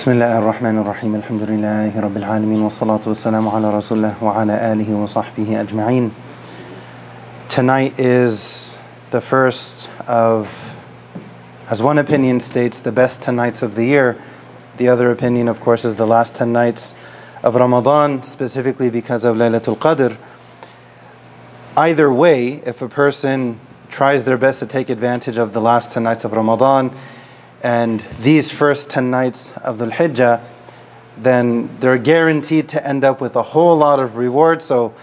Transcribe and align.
بسم 0.00 0.11
الله 0.11 0.37
الرحمن 0.39 0.77
الرحيم 0.77 1.15
الحمد 1.15 1.41
لله 1.43 1.99
رب 1.99 2.17
العالمين 2.17 2.61
والصلاة 2.61 3.01
والسلام 3.07 3.47
على 3.47 3.77
رسول 3.77 3.97
الله 3.97 4.23
وعلى 4.23 4.71
آله 4.73 4.95
وصحبه 4.95 5.61
أجمعين 5.61 6.11
Tonight 7.49 7.99
is 7.99 8.77
the 9.11 9.19
first 9.19 9.89
of, 10.07 10.47
as 11.69 11.83
one 11.83 11.97
opinion 11.97 12.39
states, 12.39 12.79
the 12.79 12.93
best 12.93 13.21
10 13.21 13.35
nights 13.35 13.63
of 13.63 13.75
the 13.75 13.83
year. 13.83 14.15
The 14.77 14.87
other 14.87 15.11
opinion, 15.11 15.49
of 15.49 15.59
course, 15.59 15.83
is 15.83 15.95
the 15.95 16.07
last 16.07 16.35
10 16.35 16.53
nights 16.53 16.95
of 17.43 17.55
Ramadan, 17.55 18.23
specifically 18.23 18.89
because 18.89 19.25
of 19.25 19.35
Laylatul 19.35 19.77
Qadr. 19.77 20.15
Either 21.75 22.11
way, 22.11 22.53
if 22.65 22.81
a 22.81 22.87
person 22.87 23.59
tries 23.89 24.23
their 24.23 24.37
best 24.37 24.59
to 24.59 24.67
take 24.67 24.89
advantage 24.89 25.37
of 25.37 25.51
the 25.51 25.59
last 25.59 25.91
10 25.91 26.03
nights 26.03 26.23
of 26.23 26.31
Ramadan, 26.31 26.95
and 27.63 28.05
these 28.19 28.49
first 28.51 28.89
10 28.89 29.11
nights 29.11 29.51
of 29.53 29.77
the 29.77 29.87
Hijjah, 29.87 30.43
then 31.17 31.77
they're 31.79 31.97
guaranteed 31.97 32.69
to 32.69 32.85
end 32.85 33.03
up 33.03 33.21
with 33.21 33.35
a 33.35 33.43
whole 33.43 33.77
lot 33.77 33.99
of 33.99 34.17
reward. 34.17 34.61
So, 34.61 34.93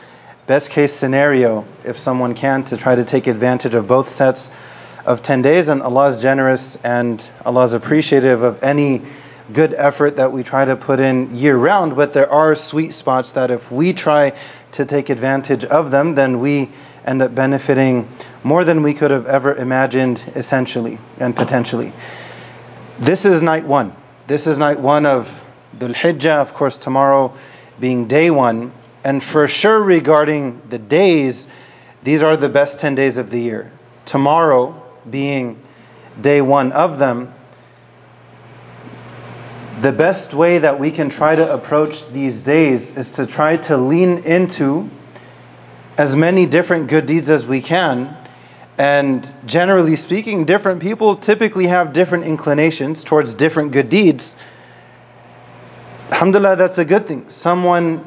best 0.47 0.71
case 0.71 0.93
scenario, 0.93 1.67
if 1.85 1.99
someone 1.99 2.35
can, 2.35 2.65
to 2.65 2.77
try 2.77 2.97
to 2.97 3.05
take 3.05 3.27
advantage 3.27 3.75
of 3.75 3.87
both 3.87 4.11
sets 4.11 4.51
of 5.05 5.23
10 5.23 5.43
days, 5.43 5.69
and 5.69 5.83
Allah 5.83 6.09
is 6.09 6.21
generous 6.21 6.77
and 6.83 7.31
Allah 7.45 7.65
is 7.65 7.75
appreciative 7.75 8.43
of 8.43 8.63
any 8.63 9.03
good 9.53 9.73
effort 9.73 10.17
that 10.17 10.33
we 10.33 10.43
try 10.43 10.65
to 10.65 10.77
put 10.77 11.01
in 11.01 11.37
year 11.37 11.57
round. 11.57 11.97
But 11.97 12.13
there 12.13 12.31
are 12.31 12.57
sweet 12.57 12.93
spots 12.93 13.33
that 13.33 13.51
if 13.51 13.71
we 13.71 13.93
try 13.93 14.33
to 14.73 14.85
take 14.85 15.11
advantage 15.11 15.65
of 15.65 15.91
them, 15.91 16.15
then 16.15 16.41
we 16.41 16.71
end 17.05 17.23
up 17.23 17.35
benefiting 17.35 18.09
more 18.45 18.65
than 18.65 18.83
we 18.83 18.95
could 18.95 19.11
have 19.11 19.27
ever 19.27 19.55
imagined, 19.55 20.23
essentially 20.35 20.99
and 21.19 21.35
potentially. 21.35 21.93
This 23.01 23.25
is 23.25 23.43
night 23.43 23.65
one. 23.65 23.95
This 24.27 24.49
is 24.49 24.59
night 24.59 24.81
one 24.81 25.07
of 25.07 25.29
Dhul 25.79 25.95
Hijjah, 25.95 26.41
of 26.41 26.53
course, 26.55 26.79
tomorrow 26.79 27.33
being 27.79 28.09
day 28.09 28.29
one. 28.29 28.73
And 29.05 29.23
for 29.23 29.47
sure, 29.47 29.81
regarding 29.81 30.63
the 30.69 30.79
days, 30.79 31.47
these 32.03 32.23
are 32.23 32.37
the 32.37 32.49
best 32.49 32.81
10 32.81 32.97
days 32.97 33.17
of 33.17 33.31
the 33.31 33.39
year. 33.39 33.71
Tomorrow 34.05 34.83
being 35.09 35.63
day 36.21 36.41
one 36.41 36.73
of 36.73 36.99
them, 36.99 37.33
the 39.81 39.93
best 39.93 40.35
way 40.35 40.59
that 40.59 40.81
we 40.81 40.91
can 40.91 41.09
try 41.09 41.37
to 41.37 41.55
approach 41.55 42.09
these 42.09 42.43
days 42.43 42.97
is 42.97 43.13
to 43.13 43.27
try 43.27 43.59
to 43.59 43.77
lean 43.77 44.25
into 44.25 44.91
as 45.97 46.17
many 46.17 46.47
different 46.47 46.89
good 46.89 47.07
deeds 47.07 47.31
as 47.31 47.47
we 47.47 47.63
can 47.63 48.17
and 48.79 49.29
generally 49.45 49.97
speaking, 49.97 50.45
different 50.45 50.81
people 50.81 51.17
typically 51.17 51.67
have 51.67 51.93
different 51.93 52.25
inclinations 52.25 53.03
towards 53.03 53.35
different 53.35 53.73
good 53.73 53.91
deeds. 53.91 54.37
Alhamdulillah, 56.11 56.57
that's 56.57 56.79
a 56.79 56.85
good 56.85 57.09
thing. 57.09 57.29
Someone 57.29 58.07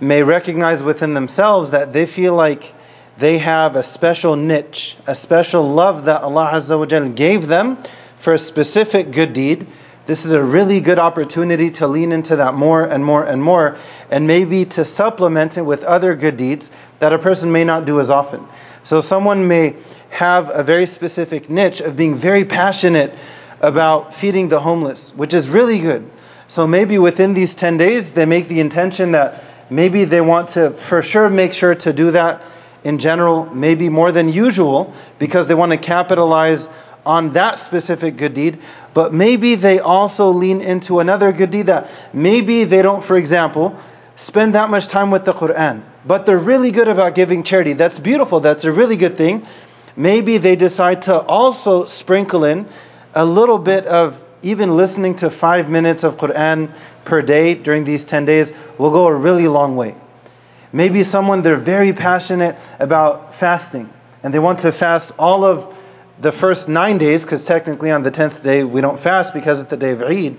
may 0.00 0.22
recognize 0.22 0.82
within 0.82 1.14
themselves 1.14 1.70
that 1.70 1.92
they 1.92 2.06
feel 2.06 2.34
like 2.34 2.74
they 3.18 3.38
have 3.38 3.74
a 3.74 3.82
special 3.82 4.36
niche, 4.36 4.96
a 5.06 5.16
special 5.16 5.68
love 5.68 6.04
that 6.04 6.22
Allah 6.22 6.52
Azza 6.54 6.78
wa 6.78 7.08
gave 7.08 7.48
them 7.48 7.78
for 8.18 8.34
a 8.34 8.38
specific 8.38 9.10
good 9.10 9.32
deed. 9.32 9.66
This 10.06 10.24
is 10.26 10.32
a 10.32 10.42
really 10.42 10.80
good 10.80 10.98
opportunity 10.98 11.72
to 11.72 11.86
lean 11.88 12.12
into 12.12 12.36
that 12.36 12.54
more 12.54 12.84
and 12.84 13.04
more 13.04 13.24
and 13.24 13.42
more, 13.42 13.76
and 14.10 14.26
maybe 14.26 14.64
to 14.64 14.84
supplement 14.84 15.58
it 15.58 15.62
with 15.62 15.84
other 15.84 16.14
good 16.14 16.36
deeds 16.36 16.70
that 17.00 17.12
a 17.12 17.18
person 17.18 17.52
may 17.52 17.64
not 17.64 17.84
do 17.84 18.00
as 18.00 18.10
often. 18.10 18.46
So 18.84 19.00
someone 19.00 19.48
may 19.48 19.76
have 20.10 20.50
a 20.50 20.62
very 20.62 20.86
specific 20.86 21.48
niche 21.48 21.80
of 21.80 21.96
being 21.96 22.16
very 22.16 22.44
passionate 22.44 23.14
about 23.60 24.14
feeding 24.14 24.48
the 24.48 24.60
homeless, 24.60 25.14
which 25.14 25.34
is 25.34 25.48
really 25.48 25.78
good. 25.78 26.10
So 26.48 26.66
maybe 26.66 26.98
within 26.98 27.32
these 27.34 27.54
10 27.54 27.76
days, 27.76 28.12
they 28.12 28.26
make 28.26 28.48
the 28.48 28.60
intention 28.60 29.12
that 29.12 29.42
maybe 29.70 30.04
they 30.04 30.20
want 30.20 30.48
to 30.50 30.72
for 30.72 31.00
sure 31.00 31.30
make 31.30 31.52
sure 31.52 31.74
to 31.76 31.92
do 31.92 32.10
that 32.10 32.42
in 32.84 32.98
general, 32.98 33.46
maybe 33.46 33.88
more 33.88 34.10
than 34.10 34.28
usual, 34.28 34.92
because 35.18 35.46
they 35.46 35.54
want 35.54 35.72
to 35.72 35.78
capitalize 35.78 36.68
on 37.06 37.32
that 37.34 37.58
specific 37.58 38.16
good 38.16 38.34
deed. 38.34 38.58
But 38.94 39.14
maybe 39.14 39.54
they 39.54 39.78
also 39.78 40.30
lean 40.30 40.60
into 40.60 40.98
another 40.98 41.32
good 41.32 41.50
deed 41.50 41.66
that 41.66 41.88
maybe 42.12 42.64
they 42.64 42.82
don't, 42.82 43.02
for 43.02 43.16
example, 43.16 43.76
spend 44.22 44.54
that 44.54 44.70
much 44.70 44.86
time 44.86 45.10
with 45.10 45.24
the 45.24 45.32
Quran, 45.32 45.82
but 46.06 46.26
they're 46.26 46.38
really 46.38 46.70
good 46.70 46.88
about 46.88 47.14
giving 47.14 47.42
charity. 47.42 47.72
That's 47.72 47.98
beautiful. 47.98 48.40
That's 48.40 48.64
a 48.64 48.72
really 48.72 48.96
good 48.96 49.16
thing. 49.16 49.46
Maybe 49.96 50.38
they 50.38 50.56
decide 50.56 51.02
to 51.02 51.20
also 51.20 51.84
sprinkle 51.86 52.44
in 52.44 52.68
a 53.14 53.24
little 53.24 53.58
bit 53.58 53.86
of 53.86 54.22
even 54.42 54.76
listening 54.76 55.16
to 55.16 55.30
five 55.30 55.68
minutes 55.68 56.04
of 56.04 56.16
Quran 56.16 56.72
per 57.04 57.20
day 57.22 57.54
during 57.54 57.84
these 57.84 58.04
10 58.04 58.24
days 58.24 58.52
will 58.78 58.90
go 58.90 59.06
a 59.06 59.14
really 59.14 59.48
long 59.48 59.76
way. 59.76 59.94
Maybe 60.72 61.02
someone, 61.02 61.42
they're 61.42 61.56
very 61.56 61.92
passionate 61.92 62.56
about 62.78 63.34
fasting 63.34 63.92
and 64.22 64.32
they 64.32 64.38
want 64.38 64.60
to 64.60 64.72
fast 64.72 65.12
all 65.18 65.44
of 65.44 65.76
the 66.20 66.32
first 66.32 66.68
nine 66.68 66.98
days 66.98 67.24
because 67.24 67.44
technically 67.44 67.90
on 67.90 68.02
the 68.02 68.10
10th 68.10 68.42
day 68.42 68.64
we 68.64 68.80
don't 68.80 68.98
fast 68.98 69.34
because 69.34 69.60
it's 69.60 69.70
the 69.70 69.76
day 69.76 69.90
of 69.90 70.02
Eid. 70.02 70.38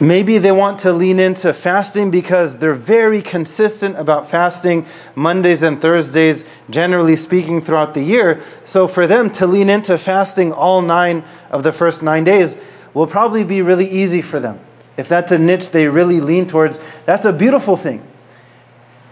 Maybe 0.00 0.38
they 0.38 0.50
want 0.50 0.80
to 0.80 0.92
lean 0.92 1.20
into 1.20 1.54
fasting 1.54 2.10
because 2.10 2.56
they're 2.56 2.74
very 2.74 3.22
consistent 3.22 3.96
about 3.96 4.28
fasting 4.28 4.86
Mondays 5.14 5.62
and 5.62 5.80
Thursdays, 5.80 6.44
generally 6.68 7.14
speaking, 7.14 7.60
throughout 7.60 7.94
the 7.94 8.02
year. 8.02 8.42
So 8.64 8.88
for 8.88 9.06
them 9.06 9.30
to 9.32 9.46
lean 9.46 9.70
into 9.70 9.96
fasting 9.96 10.52
all 10.52 10.82
nine 10.82 11.24
of 11.50 11.62
the 11.62 11.72
first 11.72 12.02
nine 12.02 12.24
days 12.24 12.56
will 12.92 13.06
probably 13.06 13.44
be 13.44 13.62
really 13.62 13.88
easy 13.88 14.20
for 14.20 14.40
them. 14.40 14.58
If 14.96 15.08
that's 15.08 15.30
a 15.30 15.38
niche 15.38 15.70
they 15.70 15.86
really 15.86 16.20
lean 16.20 16.48
towards, 16.48 16.78
that's 17.06 17.26
a 17.26 17.32
beautiful 17.32 17.76
thing. 17.76 18.02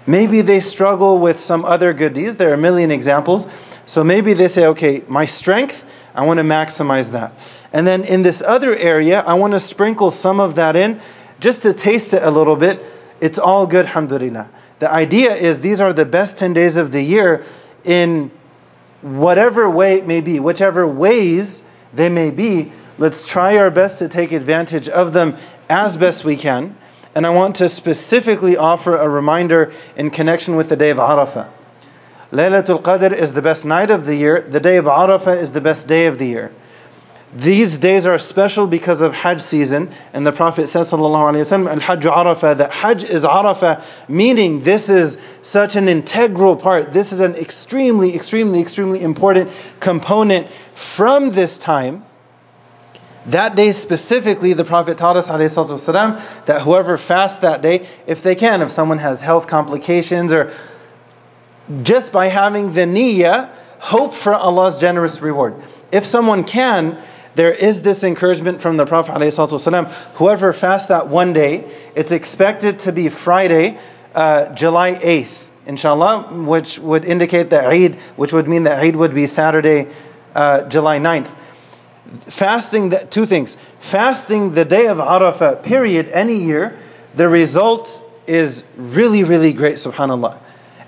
Maybe 0.05 0.41
they 0.43 0.61
struggle 0.61 1.19
with 1.19 1.41
some 1.41 1.65
other 1.65 1.93
good 1.93 2.15
deeds. 2.15 2.37
There 2.37 2.51
are 2.51 2.55
a 2.55 2.59
million 2.59 2.91
examples. 2.91 3.47
So 3.87 4.03
maybe 4.03 4.35
they 4.35 4.49
say, 4.49 4.67
okay, 4.67 5.05
my 5.07 5.27
strength, 5.27 5.85
I 6.15 6.27
want 6.27 6.39
to 6.39 6.45
maximize 6.45 7.13
that. 7.13 7.33
And 7.73 7.87
then 7.87 8.05
in 8.05 8.23
this 8.23 8.43
other 8.43 8.75
area, 8.77 9.21
I 9.21 9.35
want 9.35 9.55
to 9.55 9.61
sprinkle 9.61 10.11
some 10.11 10.41
of 10.41 10.57
that 10.57 10.77
in 10.77 11.01
just 11.41 11.63
to 11.63 11.73
taste 11.73 12.13
it 12.13 12.23
a 12.23 12.31
little 12.31 12.57
bit. 12.57 12.83
It's 13.21 13.39
all 13.39 13.67
good, 13.67 13.87
alhamdulillah. 13.87 14.49
The 14.79 14.91
idea 14.91 15.35
is 15.35 15.61
these 15.61 15.81
are 15.81 15.93
the 15.93 16.05
best 16.05 16.39
10 16.39 16.53
days 16.53 16.77
of 16.77 16.93
the 16.93 17.01
year 17.01 17.45
in 17.85 18.31
whatever 19.01 19.69
way 19.71 19.95
it 19.95 20.07
may 20.07 20.21
be, 20.21 20.41
whichever 20.41 20.87
ways 20.87 21.63
they 21.95 22.09
may 22.09 22.31
be. 22.31 22.73
Let's 22.99 23.27
try 23.27 23.59
our 23.59 23.71
best 23.71 24.01
to 24.01 24.09
take 24.09 24.33
advantage 24.33 24.89
of 24.89 25.13
them 25.13 25.37
as 25.69 25.97
best 25.97 26.25
we 26.25 26.37
can. 26.37 26.77
And 27.15 27.27
I 27.27 27.31
want 27.31 27.57
to 27.57 27.69
specifically 27.69 28.57
offer 28.57 28.97
a 28.97 29.09
reminder 29.09 29.73
in 29.97 30.11
connection 30.11 30.57
with 30.57 30.69
the 30.69 30.77
day 30.77 30.91
of 30.91 30.99
Arafah. 30.99 31.49
Laylatul 32.33 32.83
Qadr 32.83 33.13
is 33.13 33.33
the 33.33 33.43
best 33.43 33.65
night 33.65 33.91
of 33.91 34.07
the 34.07 34.15
year. 34.15 34.41
The 34.41 34.61
day 34.61 34.79
of 34.79 34.87
Arafah 34.87 35.39
is 35.39 35.53
the 35.53 35.61
best 35.61 35.87
day 35.87 36.07
of 36.07 36.19
the 36.19 36.27
year. 36.27 36.53
These 37.34 37.78
days 37.80 38.08
are 38.08 38.18
special 38.20 38.68
because 38.68 39.02
of 39.02 39.14
Hajj 39.14 39.42
season, 39.42 39.92
and 40.14 40.26
the 40.26 40.32
Prophet 40.32 40.68
says, 40.70 40.90
Sallallahu 40.90 41.34
Alaihi 41.34 41.42
Wasallam, 41.42 41.70
Al 41.70 41.80
Hajj 41.82 42.04
Arafah, 42.06 42.58
that 42.60 42.72
Hajj 42.72 43.04
is 43.04 43.26
Arafah, 43.26 43.84
meaning 44.08 44.64
this 44.64 44.90
is 44.90 45.18
such 45.42 45.76
an 45.76 45.90
integral 45.90 46.56
part. 46.56 46.94
This 46.94 47.12
is 47.12 47.20
an 47.20 47.36
extremely, 47.36 48.16
extremely, 48.16 48.62
extremely 48.62 49.02
important 49.02 49.52
component 49.82 50.48
from 50.74 51.32
this 51.32 51.58
time. 51.58 52.06
That 53.26 53.58
day 53.58 53.74
specifically, 53.74 54.54
the 54.54 54.64
Prophet 54.64 54.98
taught 54.98 55.18
us 55.18 55.28
والسلام, 55.28 56.46
that 56.46 56.62
whoever 56.62 56.98
fasts 56.98 57.40
that 57.40 57.62
day, 57.62 57.88
if 58.08 58.24
they 58.24 58.36
can, 58.36 58.62
if 58.62 58.72
someone 58.72 59.00
has 59.00 59.22
health 59.22 59.48
complications 59.48 60.32
or 60.32 60.54
just 61.84 62.14
by 62.14 62.28
having 62.28 62.72
the 62.72 62.82
niyyah, 62.82 63.50
hope 63.80 64.14
for 64.14 64.34
Allah's 64.34 64.80
generous 64.80 65.22
reward. 65.22 65.56
If 65.92 66.06
someone 66.06 66.46
can, 66.46 66.98
there 67.35 67.53
is 67.53 67.83
this 67.83 68.05
encouragement 68.05 68.61
from 68.61 68.77
the 68.77 68.87
Prophet 68.87 69.13
ﷺ, 69.13 69.91
whoever 70.15 70.53
fasts 70.53 70.89
that 70.89 71.09
one 71.09 71.33
day, 71.33 71.65
it's 71.95 72.13
expected 72.13 72.81
to 72.81 72.93
be 72.93 73.09
Friday, 73.09 73.79
uh, 74.15 74.55
July 74.55 74.95
8th, 74.95 75.49
inshallah, 75.67 76.45
which 76.45 76.79
would 76.79 77.05
indicate 77.05 77.51
that 77.51 77.67
Eid, 77.67 77.97
which 78.17 78.33
would 78.33 78.49
mean 78.49 78.65
that 78.65 78.81
Eid 78.81 78.97
would 78.97 79.15
be 79.15 79.27
Saturday, 79.27 79.89
uh, 80.35 80.65
July 80.65 80.99
9th. 80.99 81.31
Fasting, 82.27 82.91
the, 82.91 82.99
two 82.99 83.27
things. 83.27 83.57
Fasting 83.81 84.53
the 84.53 84.65
day 84.65 84.89
of 84.89 84.99
Arafah, 84.99 85.63
period, 85.63 86.09
any 86.09 86.37
year, 86.37 86.79
the 87.15 87.29
result 87.29 88.03
is 88.27 88.65
really, 88.77 89.25
really 89.25 89.53
great, 89.53 89.77
subhanAllah. 89.77 90.39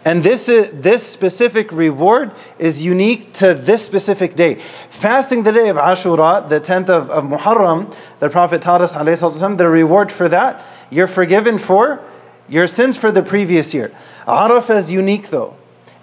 And 0.06 0.24
this, 0.24 0.48
is, 0.48 0.70
this 0.74 1.06
specific 1.06 1.72
reward 1.74 2.34
is 2.58 2.84
unique 2.84 3.34
to 3.34 3.54
this 3.54 3.86
specific 3.86 4.36
day. 4.36 4.56
Fasting 4.92 5.44
the 5.44 5.52
day 5.52 5.70
of 5.70 5.76
Ashura, 5.76 6.48
the 6.48 6.62
10th 6.62 6.90
of, 6.90 7.10
of 7.10 7.24
Muharram, 7.26 7.94
the 8.20 8.30
Prophet 8.30 8.62
taught 8.62 8.82
us, 8.82 8.96
والسلام, 8.96 9.58
the 9.58 9.68
reward 9.68 10.12
for 10.12 10.30
that, 10.30 10.64
you're 10.90 11.08
forgiven 11.08 11.58
for 11.58 12.02
your 12.48 12.66
sins 12.68 12.98
for 12.98 13.12
the 13.12 13.22
previous 13.22 13.74
year. 13.74 13.92
Arafah 14.26 14.78
is 14.78 14.92
unique 14.92 15.30
though. 15.30 15.56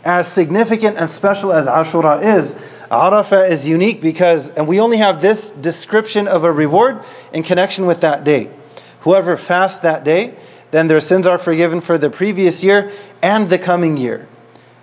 As 0.05 0.31
significant 0.31 0.99
and 0.99 1.11
special 1.11 1.53
as 1.53 1.67
Ashura 1.67 2.37
is, 2.37 2.55
Arafah 2.91 3.51
is 3.51 3.67
unique 3.67 4.01
because, 4.01 4.51
and 4.51 4.69
we 4.69 4.79
only 4.79 4.99
have 4.99 5.21
this 5.21 5.51
description 5.51 6.29
of 6.29 6.45
a 6.45 6.53
reward 6.53 7.03
in 7.33 7.43
connection 7.43 7.87
with 7.87 8.03
that 8.03 8.25
day. 8.25 8.51
Whoever 9.01 9.37
fasts 9.37 9.81
that 9.81 10.05
day, 10.05 10.35
then 10.72 10.88
their 10.88 11.02
sins 11.02 11.28
are 11.28 11.38
forgiven 11.38 11.82
for 11.82 11.98
the 11.98 12.10
previous 12.10 12.64
year 12.64 12.92
and 13.22 13.50
the 13.50 13.60
coming 13.60 13.98
year. 13.98 14.28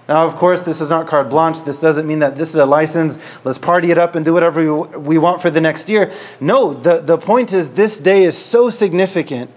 Now, 0.09 0.27
of 0.27 0.37
course, 0.37 0.63
this 0.63 0.81
is 0.81 0.89
not 0.89 1.07
carte 1.07 1.29
blanche. 1.29 1.63
This 1.65 1.81
doesn't 1.81 2.07
mean 2.07 2.21
that 2.21 2.35
this 2.35 2.51
is 2.51 2.55
a 2.55 2.65
license. 2.65 3.19
Let's 3.45 3.59
party 3.59 3.91
it 3.91 3.99
up 3.99 4.15
and 4.15 4.25
do 4.25 4.33
whatever 4.33 4.75
we 4.99 5.19
want 5.19 5.43
for 5.43 5.51
the 5.51 5.61
next 5.61 5.91
year. 5.91 6.13
No, 6.41 6.73
the, 6.73 7.01
the 7.01 7.19
point 7.19 7.53
is 7.53 7.71
this 7.71 8.01
day 8.01 8.23
is 8.23 8.37
so 8.37 8.71
significant. 8.71 9.51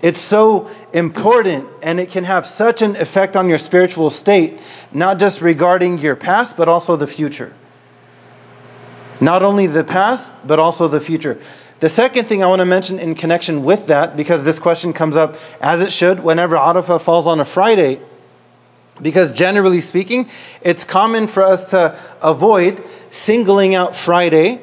It's 0.00 0.20
so 0.20 0.70
important 0.92 1.68
and 1.82 1.98
it 1.98 2.10
can 2.10 2.24
have 2.24 2.46
such 2.46 2.82
an 2.82 2.96
effect 2.96 3.36
on 3.36 3.48
your 3.48 3.58
spiritual 3.58 4.10
state, 4.10 4.60
not 4.92 5.18
just 5.18 5.42
regarding 5.42 5.98
your 5.98 6.16
past, 6.16 6.56
but 6.56 6.68
also 6.68 6.96
the 6.96 7.08
future. 7.08 7.52
Not 9.20 9.42
only 9.42 9.66
the 9.66 9.84
past, 9.84 10.32
but 10.46 10.58
also 10.58 10.88
the 10.88 11.00
future. 11.00 11.40
The 11.80 11.88
second 11.88 12.26
thing 12.26 12.44
I 12.44 12.46
want 12.46 12.60
to 12.60 12.66
mention 12.66 12.98
in 12.98 13.14
connection 13.14 13.64
with 13.64 13.86
that, 13.86 14.14
because 14.14 14.44
this 14.44 14.58
question 14.58 14.92
comes 14.92 15.16
up 15.16 15.36
as 15.62 15.80
it 15.80 15.92
should 15.92 16.22
whenever 16.22 16.56
Arafah 16.56 17.00
falls 17.00 17.26
on 17.26 17.40
a 17.40 17.44
Friday, 17.46 18.00
because 19.00 19.32
generally 19.32 19.80
speaking, 19.80 20.28
it's 20.60 20.84
common 20.84 21.26
for 21.26 21.42
us 21.42 21.70
to 21.70 21.98
avoid 22.20 22.84
singling 23.10 23.74
out 23.74 23.96
Friday 23.96 24.60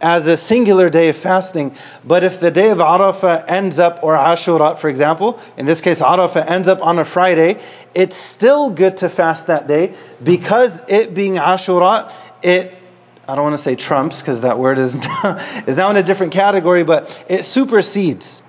as 0.00 0.28
a 0.28 0.36
singular 0.36 0.88
day 0.88 1.08
of 1.08 1.16
fasting. 1.16 1.76
But 2.04 2.22
if 2.22 2.38
the 2.38 2.52
day 2.52 2.70
of 2.70 2.78
Arafah 2.78 3.44
ends 3.48 3.80
up, 3.80 4.04
or 4.04 4.14
Ashura, 4.14 4.78
for 4.78 4.88
example, 4.88 5.40
in 5.56 5.66
this 5.66 5.80
case, 5.80 6.00
Arafah 6.00 6.48
ends 6.48 6.68
up 6.68 6.82
on 6.82 7.00
a 7.00 7.04
Friday, 7.04 7.60
it's 7.94 8.16
still 8.16 8.70
good 8.70 8.98
to 8.98 9.08
fast 9.08 9.48
that 9.48 9.66
day 9.66 9.94
because 10.22 10.80
it 10.86 11.14
being 11.14 11.34
Ashura, 11.34 12.12
it 12.42 12.79
I 13.28 13.34
don't 13.34 13.44
want 13.44 13.56
to 13.56 13.62
say 13.62 13.76
trumps 13.76 14.20
because 14.20 14.40
that 14.40 14.58
word 14.58 14.78
is 14.78 14.94
is 15.66 15.76
now 15.76 15.90
in 15.90 15.96
a 15.96 16.02
different 16.02 16.32
category, 16.32 16.84
but 16.84 17.24
it 17.28 17.44
supersedes. 17.44 18.42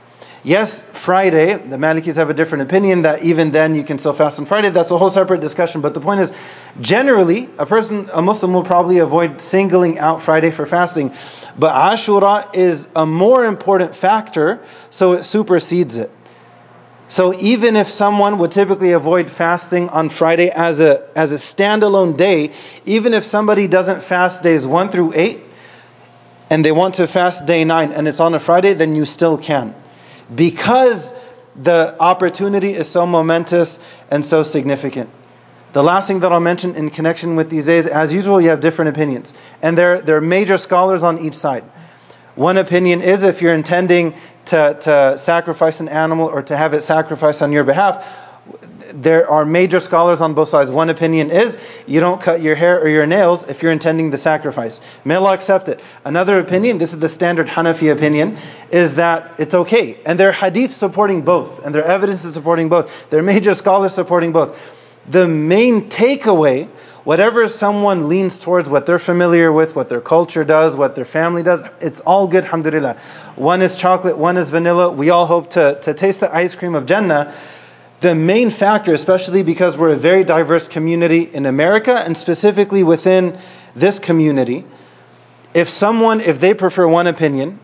Yes, 0.43 0.81
Friday, 0.81 1.53
the 1.53 1.77
Malikis 1.77 2.15
have 2.15 2.31
a 2.31 2.33
different 2.33 2.63
opinion 2.63 3.03
that 3.03 3.21
even 3.21 3.51
then 3.51 3.75
you 3.75 3.83
can 3.83 3.99
still 3.99 4.13
fast 4.13 4.39
on 4.39 4.47
Friday. 4.47 4.69
That's 4.69 4.89
a 4.89 4.97
whole 4.97 5.11
separate 5.11 5.39
discussion. 5.39 5.81
But 5.81 5.93
the 5.93 5.99
point 5.99 6.21
is, 6.21 6.33
generally, 6.79 7.47
a 7.59 7.67
person, 7.67 8.09
a 8.11 8.23
Muslim 8.23 8.51
will 8.53 8.63
probably 8.63 8.97
avoid 8.97 9.39
singling 9.39 9.99
out 9.99 10.23
Friday 10.23 10.49
for 10.49 10.65
fasting. 10.65 11.13
But 11.59 11.75
Ashura 11.75 12.55
is 12.55 12.87
a 12.95 13.05
more 13.05 13.45
important 13.45 13.95
factor, 13.95 14.63
so 14.89 15.13
it 15.13 15.23
supersedes 15.23 15.99
it. 15.99 16.09
So 17.11 17.33
even 17.37 17.75
if 17.75 17.89
someone 17.89 18.37
would 18.37 18.51
typically 18.53 18.93
avoid 18.93 19.29
fasting 19.29 19.89
on 19.89 20.07
Friday 20.07 20.49
as 20.49 20.79
a 20.79 21.05
as 21.13 21.33
a 21.33 21.35
standalone 21.35 22.15
day, 22.15 22.51
even 22.85 23.13
if 23.13 23.25
somebody 23.25 23.67
doesn't 23.67 24.01
fast 24.01 24.43
days 24.43 24.65
1 24.65 24.91
through 24.91 25.11
8 25.13 25.41
and 26.49 26.63
they 26.63 26.71
want 26.71 26.95
to 26.95 27.07
fast 27.07 27.45
day 27.45 27.65
9 27.65 27.91
and 27.91 28.07
it's 28.07 28.21
on 28.21 28.33
a 28.33 28.39
Friday, 28.39 28.75
then 28.75 28.95
you 28.95 29.03
still 29.03 29.37
can. 29.37 29.75
Because 30.33 31.13
the 31.53 31.97
opportunity 31.99 32.71
is 32.71 32.87
so 32.87 33.05
momentous 33.05 33.77
and 34.09 34.23
so 34.23 34.43
significant. 34.43 35.09
The 35.73 35.83
last 35.83 36.07
thing 36.07 36.21
that 36.21 36.31
I'll 36.31 36.39
mention 36.39 36.75
in 36.75 36.91
connection 36.91 37.35
with 37.35 37.49
these 37.49 37.65
days, 37.65 37.87
as 37.87 38.13
usual, 38.13 38.39
you 38.39 38.51
have 38.51 38.61
different 38.61 38.87
opinions. 38.87 39.33
And 39.61 39.77
there, 39.77 39.99
there 39.99 40.15
are 40.15 40.21
major 40.21 40.57
scholars 40.57 41.03
on 41.03 41.19
each 41.19 41.35
side. 41.35 41.65
One 42.35 42.57
opinion 42.57 43.01
is 43.01 43.23
if 43.23 43.41
you're 43.41 43.53
intending 43.53 44.13
to, 44.51 44.77
to 44.81 45.17
sacrifice 45.17 45.79
an 45.79 45.89
animal 45.89 46.27
or 46.27 46.41
to 46.43 46.57
have 46.57 46.73
it 46.73 46.81
sacrificed 46.81 47.41
on 47.41 47.51
your 47.53 47.63
behalf, 47.63 48.05
there 48.93 49.29
are 49.29 49.45
major 49.45 49.79
scholars 49.79 50.19
on 50.19 50.33
both 50.33 50.49
sides. 50.49 50.71
One 50.71 50.89
opinion 50.89 51.31
is 51.31 51.57
you 51.87 52.01
don't 52.01 52.19
cut 52.19 52.41
your 52.41 52.55
hair 52.55 52.81
or 52.81 52.89
your 52.89 53.05
nails 53.05 53.43
if 53.43 53.63
you're 53.63 53.71
intending 53.71 54.09
the 54.09 54.17
sacrifice. 54.17 54.81
May 55.05 55.15
Allah 55.15 55.33
accept 55.33 55.69
it. 55.69 55.79
Another 56.03 56.37
opinion, 56.39 56.79
this 56.79 56.91
is 56.91 56.99
the 56.99 57.07
standard 57.07 57.47
Hanafi 57.47 57.93
opinion, 57.93 58.37
is 58.71 58.95
that 58.95 59.35
it's 59.39 59.53
okay. 59.53 59.97
And 60.05 60.19
there 60.19 60.29
are 60.29 60.33
hadith 60.33 60.73
supporting 60.73 61.21
both, 61.21 61.63
and 61.63 61.73
there 61.73 61.83
are 61.83 61.91
evidences 61.91 62.33
supporting 62.33 62.67
both. 62.67 62.91
There 63.09 63.19
are 63.21 63.23
major 63.23 63.53
scholars 63.53 63.93
supporting 63.93 64.33
both. 64.33 64.59
The 65.07 65.27
main 65.27 65.89
takeaway 65.89 66.67
whatever 67.03 67.47
someone 67.47 68.09
leans 68.09 68.39
towards, 68.39 68.69
what 68.69 68.85
they're 68.85 68.99
familiar 68.99 69.51
with, 69.51 69.75
what 69.75 69.89
their 69.89 70.01
culture 70.01 70.43
does, 70.43 70.75
what 70.75 70.95
their 70.95 71.05
family 71.05 71.43
does, 71.43 71.63
it's 71.79 71.99
all 72.01 72.27
good, 72.27 72.43
alhamdulillah. 72.43 72.97
One 73.35 73.61
is 73.61 73.75
chocolate, 73.75 74.17
one 74.17 74.37
is 74.37 74.49
vanilla. 74.49 74.91
We 74.91 75.09
all 75.09 75.25
hope 75.25 75.51
to, 75.51 75.79
to 75.81 75.93
taste 75.93 76.19
the 76.19 76.33
ice 76.33 76.55
cream 76.55 76.75
of 76.75 76.85
Jannah. 76.85 77.33
The 78.01 78.15
main 78.15 78.49
factor, 78.49 78.93
especially 78.93 79.43
because 79.43 79.77
we're 79.77 79.89
a 79.89 79.95
very 79.95 80.23
diverse 80.23 80.67
community 80.67 81.21
in 81.21 81.45
America 81.45 81.93
and 81.93 82.17
specifically 82.17 82.83
within 82.83 83.37
this 83.75 83.99
community, 83.99 84.65
if 85.53 85.69
someone, 85.69 86.21
if 86.21 86.39
they 86.39 86.53
prefer 86.53 86.87
one 86.87 87.07
opinion 87.07 87.59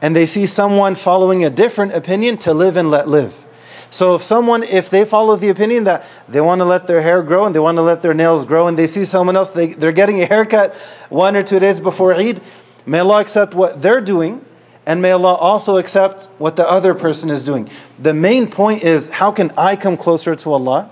and 0.00 0.14
they 0.14 0.26
see 0.26 0.46
someone 0.46 0.94
following 0.94 1.44
a 1.44 1.50
different 1.50 1.92
opinion, 1.94 2.38
to 2.38 2.54
live 2.54 2.76
and 2.76 2.90
let 2.90 3.08
live. 3.08 3.46
So 3.90 4.16
if 4.16 4.22
someone, 4.22 4.62
if 4.62 4.90
they 4.90 5.04
follow 5.04 5.36
the 5.36 5.48
opinion 5.48 5.84
that 5.84 6.04
they 6.28 6.40
want 6.40 6.60
to 6.60 6.64
let 6.64 6.86
their 6.86 7.00
hair 7.00 7.22
grow 7.22 7.46
and 7.46 7.54
they 7.54 7.60
want 7.60 7.76
to 7.76 7.82
let 7.82 8.02
their 8.02 8.14
nails 8.14 8.44
grow 8.44 8.66
and 8.66 8.76
they 8.76 8.86
see 8.86 9.04
someone 9.04 9.36
else, 9.36 9.50
they, 9.50 9.68
they're 9.68 9.92
getting 9.92 10.22
a 10.22 10.26
haircut 10.26 10.74
one 11.08 11.36
or 11.36 11.42
two 11.42 11.58
days 11.58 11.80
before 11.80 12.14
Eid, 12.14 12.40
may 12.84 12.98
Allah 12.98 13.20
accept 13.20 13.54
what 13.54 13.80
they're 13.80 14.02
doing 14.02 14.44
and 14.84 15.02
may 15.02 15.10
Allah 15.10 15.34
also 15.34 15.76
accept 15.76 16.28
what 16.38 16.56
the 16.56 16.68
other 16.68 16.94
person 16.94 17.30
is 17.30 17.44
doing. 17.44 17.70
The 17.98 18.14
main 18.14 18.50
point 18.50 18.82
is 18.82 19.08
how 19.08 19.32
can 19.32 19.52
I 19.56 19.76
come 19.76 19.96
closer 19.96 20.34
to 20.34 20.52
Allah? 20.52 20.90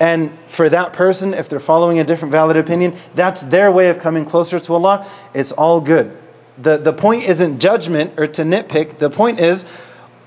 And 0.00 0.36
for 0.46 0.68
that 0.68 0.94
person, 0.94 1.34
if 1.34 1.48
they're 1.48 1.60
following 1.60 2.00
a 2.00 2.04
different 2.04 2.32
valid 2.32 2.56
opinion, 2.56 2.96
that's 3.14 3.40
their 3.40 3.70
way 3.70 3.90
of 3.90 4.00
coming 4.00 4.24
closer 4.24 4.58
to 4.58 4.74
Allah. 4.74 5.08
It's 5.34 5.52
all 5.52 5.80
good. 5.80 6.16
The, 6.58 6.76
the 6.76 6.92
point 6.92 7.24
isn't 7.24 7.60
judgment 7.60 8.14
or 8.18 8.26
to 8.26 8.42
nitpick. 8.42 8.98
The 8.98 9.10
point 9.10 9.40
is 9.40 9.64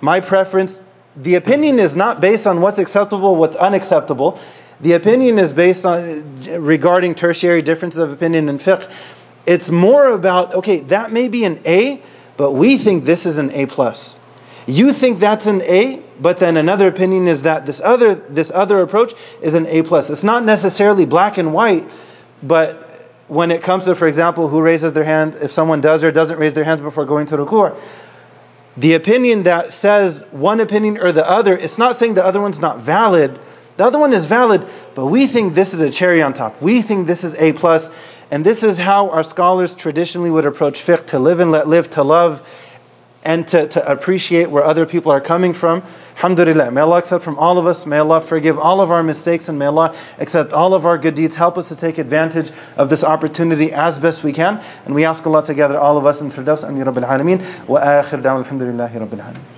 my 0.01 0.19
preference 0.19 0.81
the 1.17 1.35
opinion 1.35 1.79
is 1.79 1.95
not 1.95 2.19
based 2.19 2.47
on 2.47 2.61
what's 2.61 2.79
acceptable, 2.79 3.35
what's 3.35 3.55
unacceptable. 3.55 4.39
The 4.81 4.93
opinion 4.93 5.39
is 5.39 5.53
based 5.53 5.85
on 5.85 6.41
regarding 6.59 7.15
tertiary 7.15 7.61
differences 7.61 8.01
of 8.01 8.11
opinion 8.11 8.49
in 8.49 8.59
fiqh. 8.59 8.89
It's 9.45 9.69
more 9.69 10.11
about 10.11 10.55
okay, 10.55 10.81
that 10.81 11.11
may 11.11 11.27
be 11.27 11.45
an 11.45 11.61
A, 11.65 12.01
but 12.35 12.51
we 12.51 12.77
think 12.77 13.05
this 13.05 13.25
is 13.25 13.37
an 13.37 13.51
A 13.51 13.65
plus. 13.65 14.19
You 14.67 14.91
think 14.93 15.19
that's 15.19 15.45
an 15.45 15.61
A, 15.61 16.01
but 16.19 16.37
then 16.37 16.57
another 16.57 16.87
opinion 16.87 17.27
is 17.27 17.43
that 17.43 17.65
this 17.65 17.79
other 17.79 18.15
this 18.15 18.51
other 18.51 18.81
approach 18.81 19.13
is 19.41 19.53
an 19.53 19.67
A 19.67 19.83
plus. 19.83 20.09
It's 20.09 20.23
not 20.23 20.43
necessarily 20.43 21.05
black 21.05 21.37
and 21.37 21.53
white, 21.53 21.89
but 22.41 22.81
when 23.27 23.51
it 23.51 23.63
comes 23.63 23.85
to, 23.85 23.95
for 23.95 24.07
example, 24.07 24.47
who 24.47 24.61
raises 24.61 24.93
their 24.93 25.03
hand, 25.03 25.35
if 25.35 25.51
someone 25.51 25.81
does 25.81 26.03
or 26.03 26.11
doesn't 26.11 26.37
raise 26.37 26.53
their 26.53 26.63
hands 26.63 26.81
before 26.81 27.05
going 27.05 27.27
to 27.27 27.37
the 27.37 27.45
ruku', 27.45 27.77
the 28.77 28.93
opinion 28.93 29.43
that 29.43 29.71
says 29.71 30.23
one 30.31 30.59
opinion 30.59 30.97
or 30.97 31.11
the 31.11 31.27
other, 31.27 31.57
it's 31.57 31.77
not 31.77 31.95
saying 31.95 32.15
the 32.15 32.25
other 32.25 32.41
one's 32.41 32.59
not 32.59 32.79
valid. 32.79 33.39
The 33.77 33.85
other 33.85 33.99
one 33.99 34.13
is 34.13 34.25
valid, 34.25 34.65
but 34.95 35.05
we 35.05 35.27
think 35.27 35.53
this 35.53 35.73
is 35.73 35.81
a 35.81 35.89
cherry 35.89 36.21
on 36.21 36.33
top. 36.33 36.61
We 36.61 36.81
think 36.81 37.07
this 37.07 37.23
is 37.23 37.35
A 37.35 37.53
plus, 37.53 37.89
and 38.31 38.45
this 38.45 38.63
is 38.63 38.77
how 38.77 39.09
our 39.11 39.23
scholars 39.23 39.75
traditionally 39.75 40.29
would 40.29 40.45
approach 40.45 40.81
fiqh: 40.81 41.07
to 41.07 41.19
live 41.19 41.39
and 41.39 41.51
let 41.51 41.67
live, 41.67 41.89
to 41.91 42.03
love 42.03 42.41
and 43.25 43.47
to, 43.49 43.67
to 43.67 43.91
appreciate 43.91 44.49
where 44.49 44.63
other 44.63 44.85
people 44.85 45.11
are 45.11 45.19
coming 45.19 45.53
from. 45.53 45.83
Alhamdulillah. 46.15 46.71
May 46.71 46.81
Allah 46.81 46.99
accept 46.99 47.23
from 47.23 47.37
all 47.39 47.57
of 47.57 47.65
us. 47.65 47.85
May 47.85 47.97
Allah 47.97 48.21
forgive 48.21 48.59
all 48.59 48.79
of 48.81 48.91
our 48.91 49.03
mistakes 49.03 49.49
and 49.49 49.59
may 49.59 49.65
Allah 49.65 49.95
accept 50.19 50.53
all 50.53 50.73
of 50.73 50.85
our 50.85 50.97
good 50.97 51.15
deeds. 51.15 51.35
Help 51.35 51.57
us 51.57 51.69
to 51.69 51.75
take 51.75 51.97
advantage 51.97 52.51
of 52.77 52.89
this 52.89 53.03
opportunity 53.03 53.73
as 53.73 53.99
best 53.99 54.23
we 54.23 54.31
can. 54.31 54.61
And 54.85 54.95
we 54.95 55.05
ask 55.05 55.25
Allah 55.25 55.43
to 55.45 55.53
gather 55.53 55.77
all 55.77 55.97
of 55.97 56.05
us 56.05 56.21
in 56.21 56.29
Firdaus. 56.29 56.63
Amin 56.63 56.85
Rabbil 56.85 57.05
Alameen. 57.05 57.67
Wa 57.67 57.81
akhir 57.81 58.21
alhamdulillahi 58.21 58.93
Rabbil 58.93 59.19
Alameen. 59.19 59.54